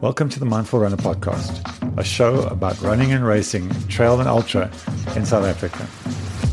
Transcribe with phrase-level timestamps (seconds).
[0.00, 1.60] Welcome to the Mindful Runner podcast,
[1.98, 4.70] a show about running and racing, trail and ultra
[5.14, 5.86] in South Africa.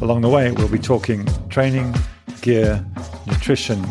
[0.04, 1.96] Along the way, we'll be talking training,
[2.41, 2.86] gear,
[3.25, 3.86] nutrition,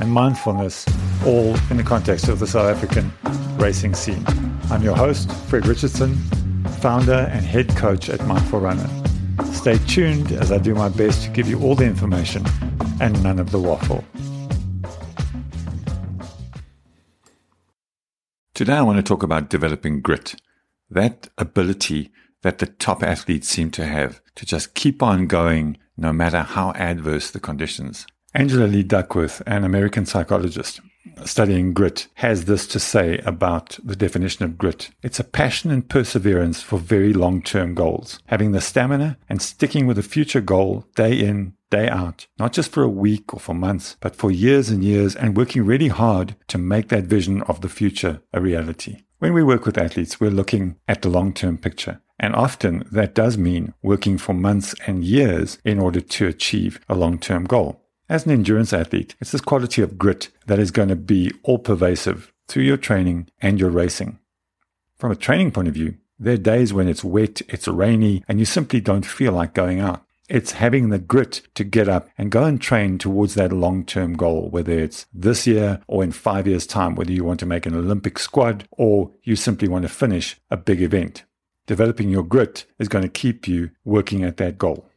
[0.00, 0.84] and mindfulness,
[1.24, 3.12] all in the context of the South African
[3.56, 4.24] racing scene.
[4.68, 6.16] I'm your host, Fred Richardson,
[6.80, 8.90] founder and head coach at Mindful Runner.
[9.52, 12.44] Stay tuned as I do my best to give you all the information
[13.00, 14.04] and none of the waffle.
[18.58, 20.34] Today, I want to talk about developing grit,
[20.90, 22.10] that ability
[22.42, 26.72] that the top athletes seem to have to just keep on going no matter how
[26.72, 28.04] adverse the conditions.
[28.34, 30.80] Angela Lee Duckworth, an American psychologist
[31.24, 34.90] studying grit, has this to say about the definition of grit.
[35.04, 39.86] It's a passion and perseverance for very long term goals, having the stamina and sticking
[39.86, 43.54] with a future goal day in, day out, not just for a week or for
[43.54, 47.60] months, but for years and years, and working really hard to make that vision of
[47.60, 49.02] the future a reality.
[49.18, 52.00] When we work with athletes, we're looking at the long term picture.
[52.20, 56.94] And often that does mean working for months and years in order to achieve a
[56.94, 57.84] long term goal.
[58.08, 61.58] As an endurance athlete, it's this quality of grit that is going to be all
[61.58, 64.18] pervasive through your training and your racing.
[64.96, 68.40] From a training point of view, there are days when it's wet, it's rainy, and
[68.40, 70.04] you simply don't feel like going out.
[70.28, 74.14] It's having the grit to get up and go and train towards that long term
[74.14, 77.64] goal, whether it's this year or in five years' time, whether you want to make
[77.64, 81.24] an Olympic squad or you simply want to finish a big event.
[81.66, 84.88] Developing your grit is going to keep you working at that goal.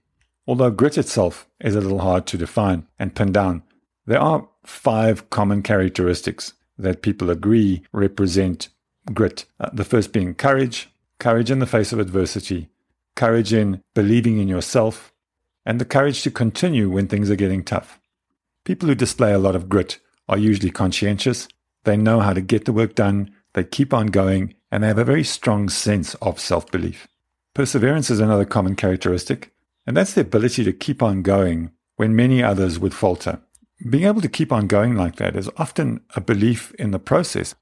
[0.48, 3.64] Although grit itself is a little hard to define and pin down,
[4.06, 8.70] there are five common characteristics that people agree represent
[9.14, 9.46] grit.
[9.60, 12.70] Uh, the first being courage, courage in the face of adversity,
[13.16, 15.11] courage in believing in yourself,
[15.66, 18.00] and the courage to continue when things are getting tough.
[18.66, 21.48] People who display a lot of grit are usually conscientious,
[21.84, 24.98] they know how to get the work done, they keep on going, and they have
[24.98, 27.08] a very strong sense of self belief.
[27.54, 29.52] Perseverance is another common characteristic,
[29.86, 33.42] and that's the ability to keep on going when many others would falter.
[33.90, 37.56] Being able to keep on going like that is often a belief in the process.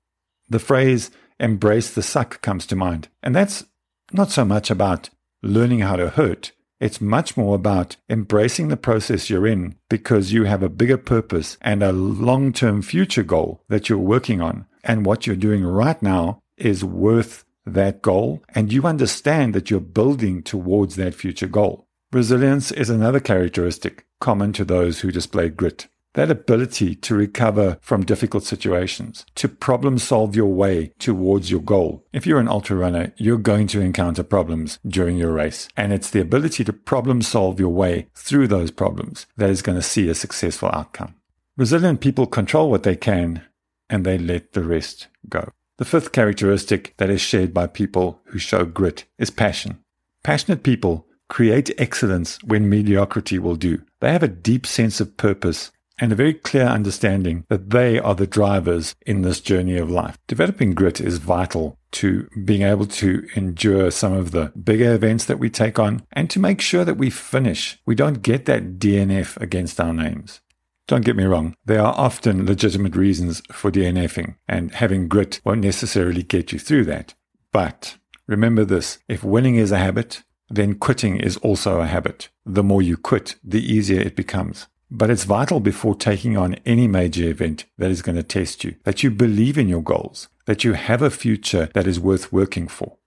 [0.49, 3.65] The phrase embrace the suck comes to mind, and that's
[4.11, 5.09] not so much about
[5.41, 10.45] learning how to hurt it's much more about embracing the process you're in because you
[10.45, 14.65] have a bigger purpose and a long term future goal that you're working on.
[14.83, 18.41] And what you're doing right now is worth that goal.
[18.55, 21.85] And you understand that you're building towards that future goal.
[22.11, 25.87] Resilience is another characteristic common to those who display grit
[26.19, 32.05] that ability to recover from difficult situations, to problem solve your way towards your goal.
[32.11, 35.69] If you're an ultra runner, you're going to encounter problems during your race.
[35.77, 39.77] And it's the ability to problem solve your way through those problems that is going
[39.77, 41.15] to see a successful outcome.
[41.55, 43.41] Resilient people control what they can
[43.89, 45.53] and they let the rest go.
[45.77, 49.79] The fifth characteristic that is shared by people who show grit is passion.
[50.25, 53.81] Passionate people create excellence when mediocrity will do.
[54.01, 58.15] They have a deep sense of purpose and a very clear understanding that they are
[58.15, 60.17] the drivers in this journey of life.
[60.27, 65.39] Developing grit is vital to being able to endure some of the bigger events that
[65.39, 67.79] we take on and to make sure that we finish.
[67.85, 70.41] We don't get that DNF against our names.
[70.87, 75.61] Don't get me wrong, there are often legitimate reasons for DNFing, and having grit won't
[75.61, 77.13] necessarily get you through that.
[77.53, 82.29] But remember this if winning is a habit, then quitting is also a habit.
[82.43, 84.65] The more you quit, the easier it becomes.
[84.91, 88.75] But it's vital before taking on any major event that is going to test you
[88.85, 92.67] that you believe in your goals, that you have a future that is worth working
[92.67, 92.97] for.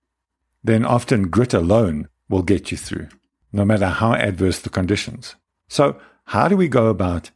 [0.63, 3.09] Then often grit alone will get you through,
[3.53, 5.35] no matter how adverse the conditions.
[5.69, 7.31] So, how do we go about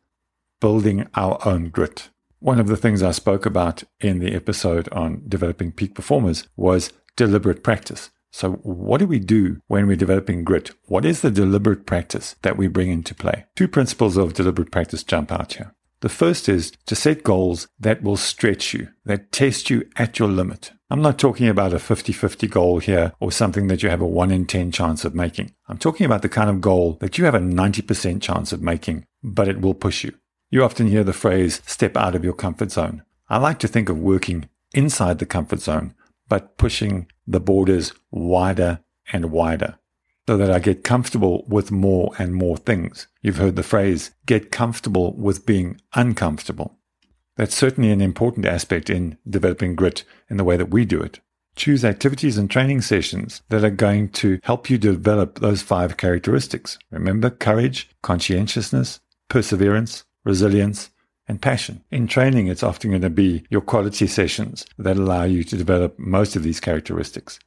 [0.61, 2.11] building our own grit?
[2.39, 6.93] One of the things I spoke about in the episode on developing peak performers was
[7.17, 8.11] deliberate practice.
[8.31, 10.71] So, what do we do when we're developing grit?
[10.87, 13.47] What is the deliberate practice that we bring into play?
[13.55, 15.75] Two principles of deliberate practice jump out here.
[16.01, 20.29] The first is to set goals that will stretch you, that test you at your
[20.29, 20.73] limit.
[20.91, 24.07] I'm not talking about a 50 50 goal here or something that you have a
[24.07, 25.55] 1 in 10 chance of making.
[25.69, 29.07] I'm talking about the kind of goal that you have a 90% chance of making,
[29.23, 30.15] but it will push you.
[30.51, 33.03] You often hear the phrase step out of your comfort zone.
[33.29, 35.95] I like to think of working inside the comfort zone
[36.29, 38.81] but pushing the borders wider
[39.13, 39.79] and wider
[40.27, 43.07] so that I get comfortable with more and more things.
[43.23, 46.79] You've heard the phrase, get comfortable with being uncomfortable.
[47.37, 51.21] That's certainly an important aspect in developing grit in the way that we do it.
[51.55, 56.79] Choose activities and training sessions that are going to help you develop those five characteristics.
[56.91, 60.91] Remember courage, conscientiousness, perseverance, resilience,
[61.29, 61.83] and passion.
[61.91, 65.99] In training, it's often going to be your quality sessions that allow you to develop
[65.99, 67.39] most of these characteristics.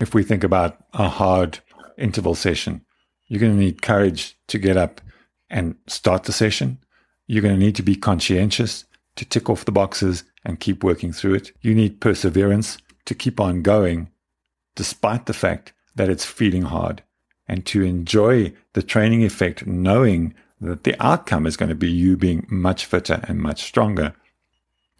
[0.00, 1.60] If we think about a hard
[1.96, 2.84] interval session,
[3.26, 5.00] you're going to need courage to get up
[5.48, 6.78] and start the session.
[7.26, 8.84] You're going to need to be conscientious
[9.16, 11.52] to tick off the boxes and keep working through it.
[11.62, 14.10] You need perseverance to keep on going
[14.76, 17.02] despite the fact that it's feeling hard
[17.46, 22.16] and to enjoy the training effect, knowing that the outcome is going to be you
[22.16, 24.14] being much fitter and much stronger,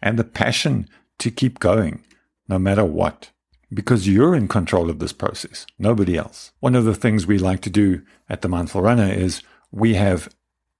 [0.01, 0.87] and the passion
[1.19, 2.03] to keep going
[2.47, 3.31] no matter what,
[3.73, 6.51] because you're in control of this process, nobody else.
[6.59, 9.41] One of the things we like to do at the Mindful Runner is
[9.71, 10.29] we have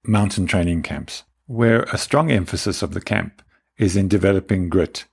[0.04, 3.42] mountain training camps where a strong emphasis of the camp
[3.78, 5.04] is in developing grit.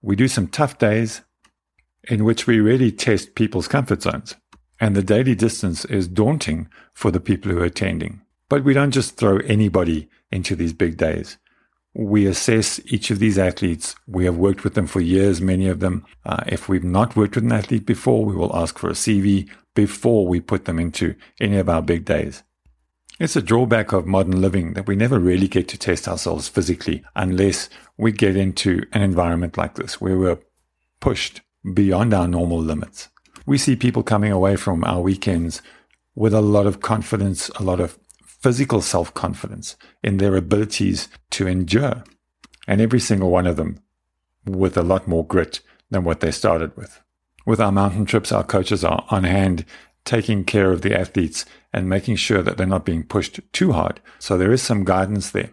[0.00, 1.22] We do some tough days
[2.08, 4.36] in which we really test people's comfort zones.
[4.80, 8.20] And the daily distance is daunting for the people who are attending.
[8.52, 11.38] But we don't just throw anybody into these big days.
[11.94, 13.94] We assess each of these athletes.
[14.06, 16.04] We have worked with them for years, many of them.
[16.26, 19.48] Uh, if we've not worked with an athlete before, we will ask for a CV
[19.74, 22.42] before we put them into any of our big days.
[23.18, 27.02] It's a drawback of modern living that we never really get to test ourselves physically
[27.16, 30.40] unless we get into an environment like this where we're
[31.00, 31.40] pushed
[31.72, 33.08] beyond our normal limits.
[33.46, 35.62] We see people coming away from our weekends
[36.14, 37.98] with a lot of confidence, a lot of
[38.42, 42.04] physical self confidence in their abilities to endure.
[42.66, 43.80] And every single one of them
[44.44, 45.60] with a lot more grit
[45.90, 47.00] than what they started with.
[47.46, 49.64] With our mountain trips, our coaches are on hand
[50.04, 54.00] taking care of the athletes and making sure that they're not being pushed too hard.
[54.18, 55.50] So there is some guidance there.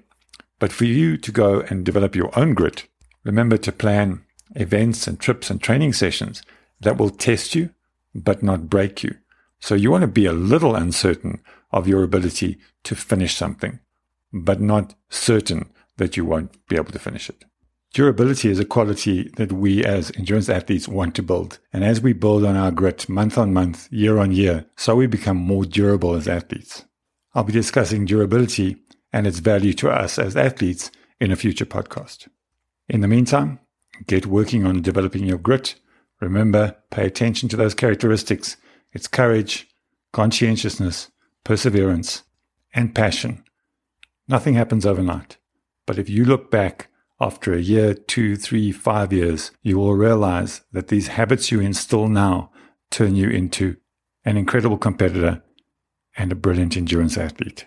[0.57, 2.87] But for you to go and develop your own grit,
[3.23, 4.23] remember to plan
[4.55, 6.41] events and trips and training sessions
[6.81, 7.69] that will test you,
[8.13, 9.15] but not break you.
[9.59, 13.79] So you want to be a little uncertain of your ability to finish something,
[14.33, 17.45] but not certain that you won't be able to finish it.
[17.93, 21.57] Durability is a quality that we as endurance athletes want to build.
[21.73, 25.07] And as we build on our grit month on month, year on year, so we
[25.07, 26.85] become more durable as athletes.
[27.33, 28.77] I'll be discussing durability
[29.11, 32.27] and its value to us as athletes in a future podcast.
[32.87, 33.59] In the meantime,
[34.05, 35.75] get working on developing your grit.
[36.21, 38.57] Remember, pay attention to those characteristics.
[38.93, 39.67] It's courage,
[40.13, 41.09] conscientiousness,
[41.43, 42.23] perseverance,
[42.73, 43.43] and passion.
[44.27, 45.37] Nothing happens overnight.
[45.85, 46.89] But if you look back
[47.19, 52.07] after a year, two, three, five years, you will realize that these habits you instill
[52.07, 52.51] now
[52.91, 53.75] turn you into
[54.23, 55.41] an incredible competitor
[56.17, 57.65] and a brilliant endurance athlete.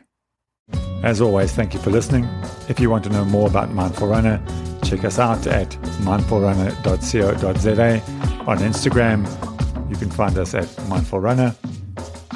[1.03, 2.29] As always, thank you for listening.
[2.69, 4.43] If you want to know more about Mindful Runner,
[4.85, 5.71] check us out at
[6.03, 8.03] mindfulrunner.co.za.
[8.47, 11.55] On Instagram, you can find us at Mindful Runner.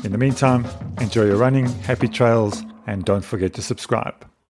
[0.05, 0.67] In the meantime,
[1.01, 4.27] enjoy your running, happy trails, and don't forget to subscribe.